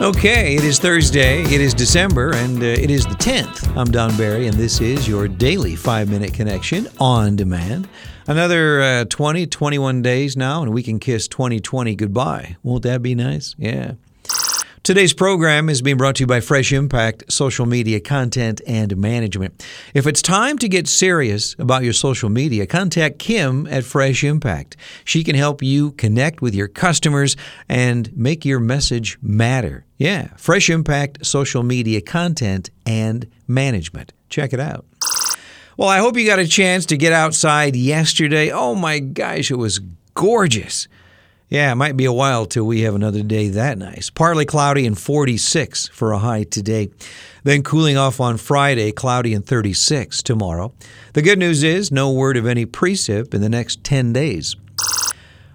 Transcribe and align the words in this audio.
Okay, 0.00 0.56
it 0.56 0.64
is 0.64 0.80
Thursday, 0.80 1.42
it 1.42 1.60
is 1.60 1.72
December, 1.72 2.34
and 2.34 2.60
uh, 2.60 2.66
it 2.66 2.90
is 2.90 3.06
the 3.06 3.14
10th. 3.14 3.74
I'm 3.76 3.90
Don 3.92 4.14
Barry, 4.16 4.48
and 4.48 4.56
this 4.56 4.80
is 4.80 5.06
your 5.06 5.28
daily 5.28 5.76
five 5.76 6.10
minute 6.10 6.34
connection 6.34 6.88
on 6.98 7.36
demand. 7.36 7.86
Another 8.26 8.82
uh, 8.82 9.04
20, 9.04 9.46
21 9.46 10.02
days 10.02 10.36
now, 10.36 10.62
and 10.62 10.74
we 10.74 10.82
can 10.82 10.98
kiss 10.98 11.28
2020 11.28 11.94
goodbye. 11.94 12.56
Won't 12.64 12.82
that 12.82 13.02
be 13.02 13.14
nice? 13.14 13.54
Yeah. 13.56 13.92
Today's 14.84 15.14
program 15.14 15.70
is 15.70 15.80
being 15.80 15.96
brought 15.96 16.16
to 16.16 16.24
you 16.24 16.26
by 16.26 16.40
Fresh 16.40 16.70
Impact 16.70 17.32
Social 17.32 17.64
Media 17.64 18.00
Content 18.00 18.60
and 18.66 18.94
Management. 18.98 19.64
If 19.94 20.06
it's 20.06 20.20
time 20.20 20.58
to 20.58 20.68
get 20.68 20.86
serious 20.86 21.56
about 21.58 21.84
your 21.84 21.94
social 21.94 22.28
media, 22.28 22.66
contact 22.66 23.18
Kim 23.18 23.66
at 23.68 23.84
Fresh 23.84 24.24
Impact. 24.24 24.76
She 25.06 25.24
can 25.24 25.36
help 25.36 25.62
you 25.62 25.92
connect 25.92 26.42
with 26.42 26.54
your 26.54 26.68
customers 26.68 27.34
and 27.66 28.14
make 28.14 28.44
your 28.44 28.60
message 28.60 29.16
matter. 29.22 29.86
Yeah, 29.96 30.28
Fresh 30.36 30.68
Impact 30.68 31.24
Social 31.24 31.62
Media 31.62 32.02
Content 32.02 32.68
and 32.84 33.26
Management. 33.48 34.12
Check 34.28 34.52
it 34.52 34.60
out. 34.60 34.84
Well, 35.78 35.88
I 35.88 35.96
hope 35.96 36.18
you 36.18 36.26
got 36.26 36.40
a 36.40 36.46
chance 36.46 36.84
to 36.86 36.98
get 36.98 37.14
outside 37.14 37.74
yesterday. 37.74 38.50
Oh 38.50 38.74
my 38.74 38.98
gosh, 38.98 39.50
it 39.50 39.56
was 39.56 39.80
gorgeous. 40.12 40.88
Yeah, 41.48 41.70
it 41.70 41.76
might 41.76 41.96
be 41.96 42.06
a 42.06 42.12
while 42.12 42.46
till 42.46 42.64
we 42.64 42.80
have 42.80 42.94
another 42.94 43.22
day 43.22 43.48
that 43.48 43.78
nice. 43.78 44.10
Partly 44.10 44.44
cloudy 44.44 44.86
and 44.86 44.98
46 44.98 45.88
for 45.88 46.12
a 46.12 46.18
high 46.18 46.44
today. 46.44 46.88
Then 47.44 47.62
cooling 47.62 47.96
off 47.96 48.20
on 48.20 48.38
Friday, 48.38 48.92
cloudy 48.92 49.34
and 49.34 49.46
36 49.46 50.22
tomorrow. 50.22 50.72
The 51.12 51.22
good 51.22 51.38
news 51.38 51.62
is 51.62 51.92
no 51.92 52.10
word 52.10 52.36
of 52.36 52.46
any 52.46 52.66
precip 52.66 53.34
in 53.34 53.42
the 53.42 53.48
next 53.48 53.84
10 53.84 54.12
days. 54.12 54.56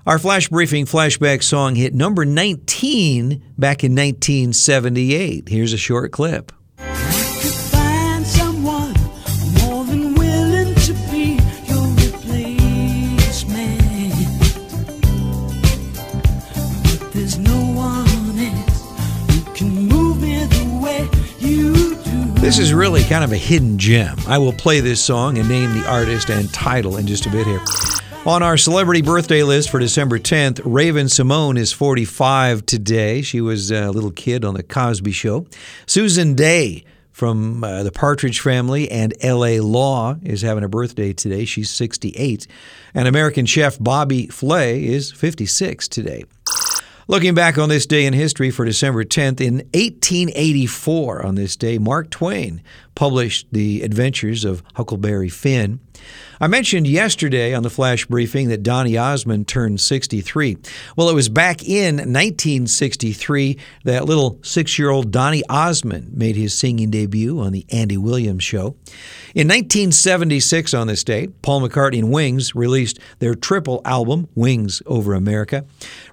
Our 0.05 0.19
flash 0.19 0.47
briefing 0.47 0.85
flashback 0.85 1.43
song 1.43 1.75
hit 1.75 1.93
number 1.93 2.23
19 2.23 3.43
back 3.57 3.83
in 3.83 3.91
1978. 3.93 5.49
Here's 5.49 5.73
a 5.73 5.77
short 5.77 6.11
clip. 6.11 6.51
This 22.59 22.67
is 22.67 22.73
really 22.73 23.05
kind 23.05 23.23
of 23.23 23.31
a 23.31 23.37
hidden 23.37 23.77
gem. 23.77 24.17
I 24.27 24.37
will 24.37 24.51
play 24.51 24.81
this 24.81 25.01
song 25.01 25.37
and 25.37 25.47
name 25.47 25.71
the 25.71 25.87
artist 25.87 26.29
and 26.29 26.53
title 26.53 26.97
in 26.97 27.07
just 27.07 27.25
a 27.25 27.29
bit 27.29 27.47
here. 27.47 27.61
On 28.25 28.43
our 28.43 28.57
celebrity 28.57 29.01
birthday 29.01 29.43
list 29.43 29.69
for 29.69 29.79
December 29.79 30.19
10th, 30.19 30.59
Raven-Symoné 30.65 31.57
is 31.57 31.71
45 31.71 32.65
today. 32.65 33.21
She 33.21 33.39
was 33.39 33.71
a 33.71 33.89
little 33.91 34.11
kid 34.11 34.43
on 34.43 34.55
The 34.55 34.63
Cosby 34.63 35.13
Show. 35.13 35.45
Susan 35.85 36.33
Dey 36.33 36.83
from 37.13 37.63
uh, 37.63 37.83
the 37.83 37.93
Partridge 37.93 38.41
Family 38.41 38.91
and 38.91 39.13
L.A. 39.21 39.61
Law 39.61 40.17
is 40.21 40.41
having 40.41 40.65
a 40.65 40.69
birthday 40.69 41.13
today. 41.13 41.45
She's 41.45 41.69
68. 41.69 42.45
And 42.93 43.07
American 43.07 43.45
chef 43.45 43.77
Bobby 43.79 44.27
Flay 44.27 44.83
is 44.83 45.13
56 45.13 45.87
today. 45.87 46.25
Looking 47.09 47.33
back 47.33 47.57
on 47.57 47.69
this 47.69 47.87
day 47.87 48.05
in 48.05 48.13
history 48.13 48.51
for 48.51 48.65
December 48.65 49.03
10th, 49.03 49.41
in 49.41 49.55
1884, 49.73 51.25
on 51.25 51.33
this 51.33 51.55
day, 51.55 51.79
Mark 51.79 52.11
Twain 52.11 52.61
published 52.93 53.47
The 53.51 53.81
Adventures 53.81 54.45
of 54.45 54.61
Huckleberry 54.75 55.29
Finn. 55.29 55.79
I 56.41 56.47
mentioned 56.47 56.87
yesterday 56.87 57.53
on 57.53 57.63
the 57.63 57.69
flash 57.69 58.05
briefing 58.05 58.47
that 58.47 58.63
Donny 58.63 58.97
Osmond 58.97 59.49
turned 59.49 59.81
63. 59.81 60.55
Well, 60.95 61.09
it 61.09 61.13
was 61.13 61.27
back 61.27 61.61
in 61.67 61.97
1963 61.97 63.57
that 63.83 64.05
little 64.05 64.39
six 64.41 64.79
year 64.79 64.89
old 64.89 65.11
Donny 65.11 65.43
Osmond 65.49 66.15
made 66.15 66.37
his 66.37 66.57
singing 66.57 66.91
debut 66.91 67.41
on 67.41 67.51
The 67.51 67.65
Andy 67.69 67.97
Williams 67.97 68.45
Show. 68.45 68.77
In 69.35 69.49
1976, 69.49 70.73
on 70.73 70.87
this 70.87 71.03
day, 71.03 71.27
Paul 71.41 71.59
McCartney 71.59 71.99
and 71.99 72.09
Wings 72.09 72.55
released 72.55 72.99
their 73.19 73.35
triple 73.35 73.81
album, 73.83 74.29
Wings 74.33 74.81
Over 74.85 75.15
America. 75.15 75.65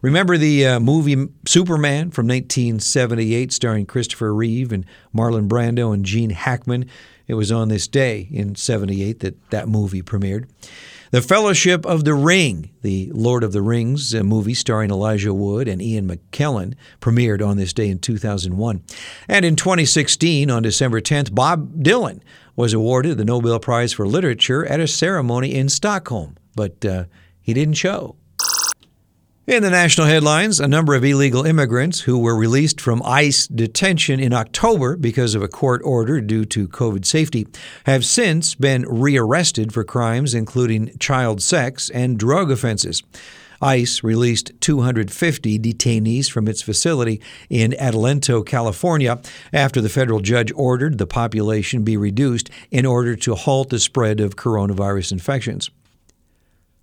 Remember 0.03 0.37
the 0.37 0.67
uh, 0.67 0.81
movie 0.81 1.29
Superman 1.47 2.11
from 2.11 2.27
1978, 2.27 3.53
starring 3.53 3.87
Christopher 3.87 4.35
Reeve 4.35 4.73
and 4.73 4.85
Marlon 5.15 5.47
Brando 5.47 5.95
and 5.95 6.05
Gene 6.05 6.31
Hackman? 6.31 6.87
It 7.27 7.35
was 7.35 7.51
on 7.51 7.69
this 7.69 7.89
day 7.89 8.29
in 8.31 8.55
78 8.55 9.21
that 9.21 9.51
that 9.51 9.69
movie 9.69 10.03
premiered. 10.03 10.49
The 11.13 11.23
Fellowship 11.23 11.87
of 11.87 12.05
the 12.05 12.15
Ring, 12.15 12.71
the 12.83 13.11
Lord 13.13 13.45
of 13.45 13.53
the 13.53 13.63
Rings 13.63 14.13
movie 14.15 14.55
starring 14.55 14.91
Elijah 14.91 15.33
Wood 15.33 15.69
and 15.69 15.81
Ian 15.81 16.09
McKellen, 16.09 16.75
premiered 17.01 17.47
on 17.47 17.57
this 17.57 17.73
day 17.73 17.89
in 17.89 18.01
2001. 18.01 18.83
And 19.29 19.45
in 19.45 19.57
2016, 19.57 20.51
on 20.51 20.63
December 20.63 21.01
10th, 21.01 21.35
Bob 21.35 21.75
Dylan 21.77 22.21
was 22.57 22.73
awarded 22.73 23.19
the 23.19 23.25
Nobel 23.25 23.61
Prize 23.61 23.93
for 23.93 24.07
Literature 24.07 24.67
at 24.67 24.81
a 24.81 24.89
ceremony 24.89 25.55
in 25.55 25.69
Stockholm, 25.69 26.37
but 26.57 26.85
uh, 26.85 27.05
he 27.41 27.55
didn't 27.55 27.75
show. 27.75 28.17
In 29.47 29.63
the 29.63 29.71
national 29.71 30.09
headlines, 30.09 30.59
a 30.59 30.67
number 30.67 30.97
of 30.97 31.05
illegal 31.05 31.47
immigrants 31.47 32.01
who 32.01 32.19
were 32.19 32.37
released 32.37 32.81
from 32.81 33.01
ICE 33.05 33.47
detention 33.47 34.19
in 34.19 34.33
October 34.33 34.97
because 34.97 35.37
of 35.37 35.43
a 35.43 35.47
court 35.47 35.83
order 35.85 36.21
due 36.21 36.45
to 36.47 36.67
COVID 36.67 37.05
safety 37.05 37.47
have 37.85 38.05
since 38.05 38.57
been 38.57 38.85
rearrested 38.89 39.73
for 39.73 39.85
crimes 39.85 40.35
including 40.35 40.99
child 40.99 41.41
sex 41.41 41.89
and 41.91 42.19
drug 42.19 42.51
offenses. 42.51 43.05
ICE 43.63 44.03
released 44.03 44.51
250 44.61 45.61
detainees 45.61 46.29
from 46.29 46.49
its 46.49 46.61
facility 46.61 47.23
in 47.49 47.71
Adelanto, 47.79 48.45
California, 48.45 49.21
after 49.53 49.81
the 49.81 49.89
federal 49.89 50.19
judge 50.19 50.51
ordered 50.57 50.99
the 50.99 51.07
population 51.07 51.85
be 51.85 51.97
reduced 51.97 52.51
in 52.73 52.85
order 52.85 53.15
to 53.15 53.37
halt 53.37 53.71
the 53.71 53.79
spread 53.79 54.19
of 54.19 54.35
coronavirus 54.35 55.13
infections. 55.13 55.71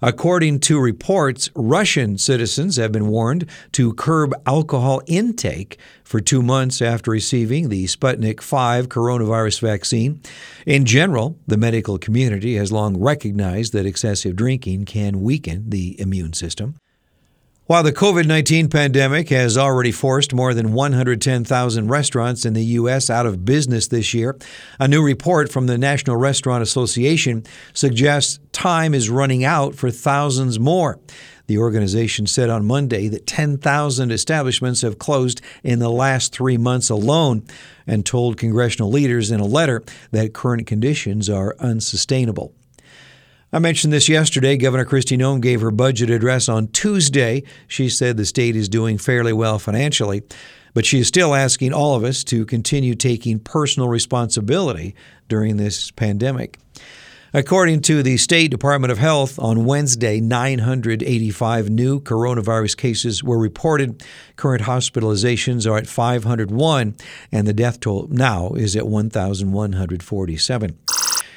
According 0.06 0.60
to 0.68 0.82
reports, 0.82 1.50
Russian 1.56 2.18
citizens 2.18 2.76
have 2.76 2.92
been 2.92 3.08
warned 3.08 3.50
to 3.72 3.94
curb 3.94 4.34
alcohol 4.46 5.02
intake 5.08 5.78
for 6.04 6.20
two 6.20 6.44
months 6.44 6.82
after 6.82 7.10
receiving 7.10 7.70
the 7.70 7.86
Sputnik 7.86 8.42
V 8.42 8.86
coronavirus 8.90 9.62
vaccine. 9.62 10.22
In 10.66 10.84
general, 10.84 11.40
the 11.48 11.56
medical 11.56 11.98
community 11.98 12.58
has 12.58 12.70
long 12.70 12.98
recognized 13.00 13.72
that 13.72 13.86
excessive 13.86 14.36
drinking 14.36 14.84
can 14.84 15.22
weaken 15.22 15.70
the 15.70 15.98
immune 16.02 16.34
system. 16.34 16.76
While 17.66 17.84
the 17.84 17.94
COVID 17.94 18.28
19 18.28 18.68
pandemic 18.68 19.30
has 19.30 19.58
already 19.58 19.94
forced 19.94 20.34
more 20.34 20.54
than 20.54 20.74
110,000 20.74 21.88
restaurants 21.88 22.44
in 22.44 22.54
the 22.54 22.66
U.S. 22.66 23.10
out 23.10 23.26
of 23.26 23.46
business 23.46 23.88
this 23.88 24.14
year, 24.14 24.38
a 24.82 24.88
new 24.90 25.02
report 25.02 25.50
from 25.50 25.68
the 25.68 25.78
National 25.78 26.18
Restaurant 26.18 26.62
Association 26.62 27.46
suggests 27.72 28.40
time 28.52 28.94
is 28.94 29.10
running 29.10 29.46
out 29.46 29.76
for 29.76 29.90
thousands 29.90 30.60
more. 30.60 31.00
The 31.48 31.58
organization 31.58 32.28
said 32.28 32.50
on 32.50 32.66
Monday 32.66 33.08
that 33.08 33.28
10,000 33.28 34.12
establishments 34.12 34.82
have 34.82 35.00
closed 35.00 35.40
in 35.64 35.80
the 35.80 35.90
last 35.90 36.34
three 36.34 36.58
months 36.58 36.90
alone 36.90 37.46
and 37.88 38.06
told 38.06 38.36
congressional 38.36 38.92
leaders 38.92 39.32
in 39.32 39.40
a 39.40 39.46
letter 39.46 39.82
that 40.12 40.34
current 40.34 40.68
conditions 40.68 41.30
are 41.30 41.56
unsustainable. 41.60 42.54
I 43.54 43.60
mentioned 43.60 43.94
this 43.94 44.10
yesterday. 44.10 44.58
Governor 44.58 44.84
Kristi 44.84 45.16
Noem 45.16 45.40
gave 45.40 45.62
her 45.62 45.70
budget 45.70 46.10
address 46.10 46.50
on 46.50 46.70
Tuesday. 46.70 47.44
She 47.68 47.88
said 47.88 48.18
the 48.18 48.26
state 48.26 48.56
is 48.56 48.68
doing 48.68 48.98
fairly 48.98 49.32
well 49.32 49.60
financially, 49.60 50.24
but 50.74 50.88
she 50.88 51.02
is 51.02 51.08
still 51.08 51.36
asking 51.36 51.72
all 51.72 51.96
of 51.96 52.04
us 52.04 52.24
to 52.24 52.48
continue 52.48 52.96
taking 52.96 53.38
personal 53.38 53.90
responsibility 53.90 54.96
during 55.30 55.58
this 55.58 55.92
pandemic. 55.92 56.58
According 57.32 57.82
to 57.82 58.02
the 58.02 58.18
State 58.18 58.50
Department 58.50 58.92
of 58.92 58.98
Health, 58.98 59.38
on 59.38 59.66
Wednesday, 59.66 60.20
985 60.20 61.70
new 61.70 62.00
coronavirus 62.02 62.76
cases 62.76 63.24
were 63.24 63.38
reported. 63.38 64.04
Current 64.36 64.64
hospitalizations 64.64 65.70
are 65.70 65.78
at 65.78 65.86
501, 65.86 66.96
and 67.32 67.48
the 67.48 67.54
death 67.54 67.80
toll 67.80 68.08
now 68.10 68.54
is 68.54 68.76
at 68.76 68.88
1,147. 68.88 70.78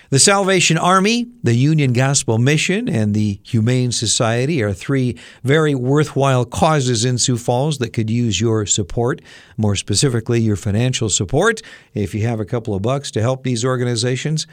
The 0.08 0.20
Salvation 0.20 0.78
Army, 0.78 1.26
the 1.42 1.56
Union 1.56 1.92
Gospel 1.92 2.38
Mission, 2.38 2.88
and 2.88 3.12
the 3.12 3.40
Humane 3.42 3.90
Society 3.90 4.62
are 4.62 4.72
three 4.72 5.18
very 5.42 5.74
worthwhile 5.74 6.44
causes 6.44 7.04
in 7.04 7.18
Sioux 7.18 7.36
Falls 7.36 7.78
that 7.78 7.92
could 7.92 8.08
use 8.08 8.40
your 8.40 8.66
support, 8.66 9.20
more 9.56 9.74
specifically, 9.74 10.40
your 10.40 10.54
financial 10.54 11.08
support. 11.08 11.60
If 11.92 12.14
you 12.14 12.24
have 12.24 12.38
a 12.38 12.44
couple 12.44 12.72
of 12.72 12.82
bucks 12.82 13.10
to 13.12 13.20
help 13.20 13.42
these 13.42 13.64
organizations, 13.64 14.46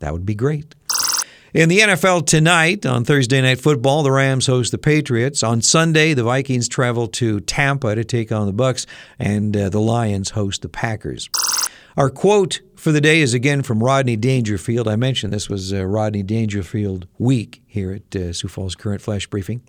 that 0.00 0.12
would 0.12 0.26
be 0.26 0.34
great. 0.34 0.74
In 1.54 1.68
the 1.68 1.78
NFL 1.78 2.26
tonight, 2.26 2.84
on 2.84 3.04
Thursday 3.04 3.40
Night 3.40 3.60
Football, 3.60 4.02
the 4.02 4.10
Rams 4.10 4.48
host 4.48 4.72
the 4.72 4.78
Patriots. 4.78 5.44
On 5.44 5.62
Sunday, 5.62 6.12
the 6.12 6.24
Vikings 6.24 6.68
travel 6.68 7.06
to 7.08 7.38
Tampa 7.40 7.94
to 7.94 8.02
take 8.02 8.32
on 8.32 8.46
the 8.46 8.52
Bucs, 8.52 8.84
and 9.16 9.56
uh, 9.56 9.68
the 9.68 9.80
Lions 9.80 10.30
host 10.30 10.62
the 10.62 10.68
Packers. 10.68 11.30
Our 11.96 12.10
quote 12.10 12.60
for 12.76 12.92
the 12.92 13.00
day 13.00 13.20
is 13.20 13.34
again 13.34 13.62
from 13.62 13.82
Rodney 13.82 14.16
Dangerfield. 14.16 14.86
I 14.86 14.96
mentioned 14.96 15.32
this 15.32 15.48
was 15.48 15.72
uh, 15.72 15.84
Rodney 15.84 16.22
Dangerfield 16.22 17.08
week 17.18 17.62
here 17.66 17.92
at 17.92 18.14
uh, 18.14 18.32
Sioux 18.32 18.48
Falls 18.48 18.74
Current 18.74 19.02
Flash 19.02 19.26
Briefing. 19.26 19.62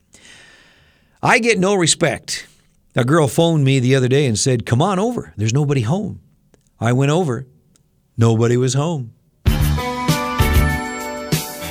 I 1.22 1.40
get 1.40 1.60
no 1.60 1.76
respect 1.76 2.48
A 2.96 3.04
girl 3.04 3.28
phoned 3.28 3.64
me 3.64 3.80
the 3.80 3.96
other 3.96 4.08
day 4.08 4.26
and 4.26 4.38
said, 4.38 4.66
Come 4.66 4.82
on 4.82 5.00
over. 5.00 5.34
There's 5.38 5.54
nobody 5.54 5.82
home. 5.82 6.22
I 6.80 6.94
went 6.94 7.12
over. 7.12 7.46
Nobody 8.18 8.58
was 8.58 8.74
home. 8.74 9.14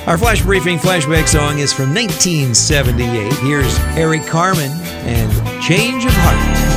Our 0.07 0.17
flash 0.17 0.41
briefing 0.41 0.79
flashback 0.79 1.27
song 1.27 1.59
is 1.59 1.71
from 1.71 1.93
1978. 1.93 3.31
Here's 3.45 3.77
Eric 3.95 4.25
Carmen 4.25 4.71
and 5.05 5.61
Change 5.61 6.05
of 6.05 6.11
Heart. 6.15 6.69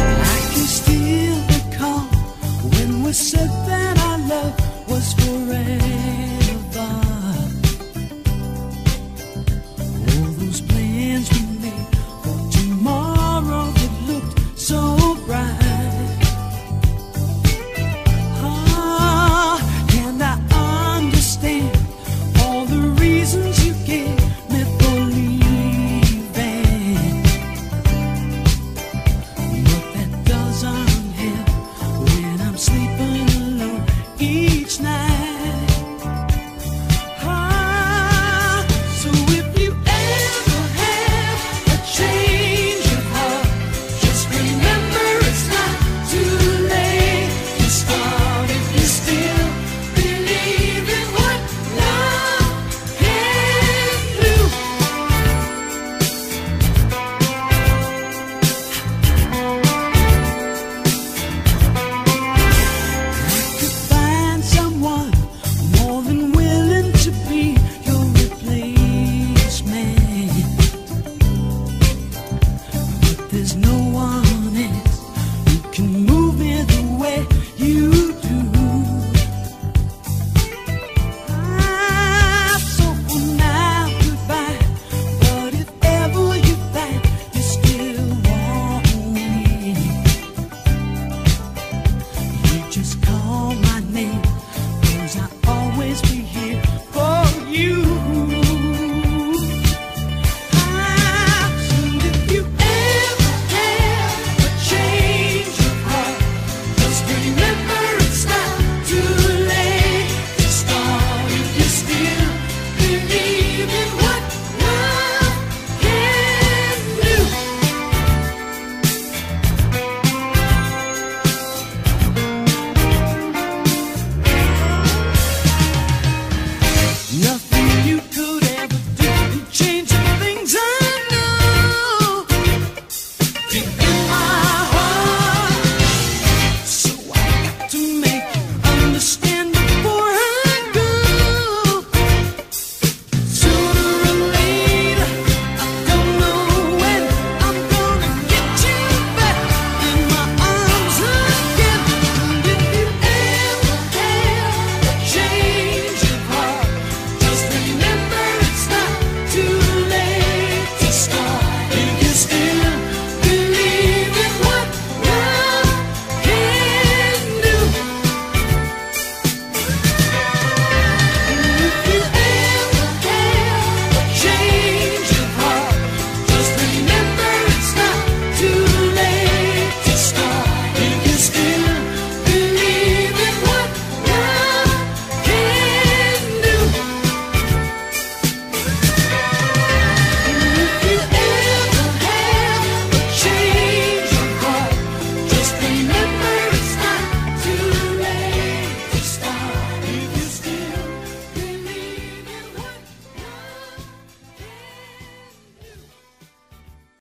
call 93.23 93.55
my 93.55 93.81
name. 93.93 94.52